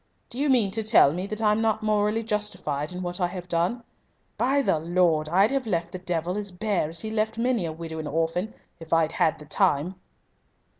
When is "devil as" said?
5.99-6.49